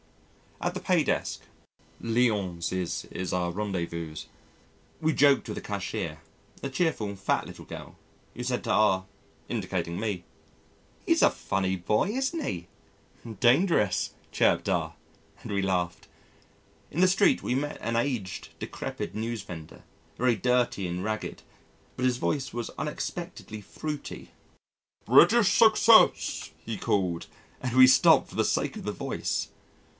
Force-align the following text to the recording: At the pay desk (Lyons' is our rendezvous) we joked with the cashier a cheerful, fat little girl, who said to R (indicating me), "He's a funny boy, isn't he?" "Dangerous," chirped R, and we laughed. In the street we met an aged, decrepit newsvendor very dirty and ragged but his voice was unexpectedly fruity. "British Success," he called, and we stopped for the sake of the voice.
At 0.59 0.73
the 0.75 0.79
pay 0.79 1.03
desk 1.03 1.41
(Lyons' 1.99 2.71
is 2.71 3.33
our 3.33 3.51
rendezvous) 3.51 4.15
we 4.99 5.13
joked 5.13 5.47
with 5.47 5.55
the 5.55 5.61
cashier 5.61 6.19
a 6.61 6.69
cheerful, 6.69 7.15
fat 7.15 7.45
little 7.45 7.65
girl, 7.65 7.95
who 8.35 8.43
said 8.43 8.63
to 8.63 8.71
R 8.71 9.05
(indicating 9.47 9.99
me), 9.99 10.23
"He's 11.05 11.21
a 11.21 11.29
funny 11.31 11.75
boy, 11.75 12.09
isn't 12.09 12.43
he?" 12.43 12.67
"Dangerous," 13.39 14.13
chirped 14.31 14.69
R, 14.69 14.95
and 15.41 15.51
we 15.51 15.61
laughed. 15.63 16.07
In 16.89 17.01
the 17.01 17.07
street 17.07 17.41
we 17.43 17.53
met 17.55 17.77
an 17.79 17.95
aged, 17.95 18.49
decrepit 18.59 19.13
newsvendor 19.15 19.81
very 20.17 20.35
dirty 20.35 20.87
and 20.87 21.03
ragged 21.03 21.43
but 21.95 22.05
his 22.05 22.17
voice 22.17 22.53
was 22.53 22.71
unexpectedly 22.71 23.61
fruity. 23.61 24.31
"British 25.05 25.57
Success," 25.57 26.51
he 26.63 26.77
called, 26.77 27.25
and 27.61 27.75
we 27.75 27.85
stopped 27.87 28.29
for 28.29 28.35
the 28.35 28.45
sake 28.45 28.75
of 28.75 28.83
the 28.83 28.91
voice. 28.91 29.49